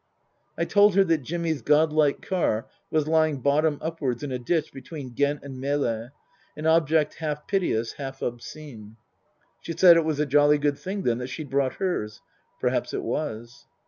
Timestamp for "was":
2.89-3.07, 10.03-10.19, 13.03-13.67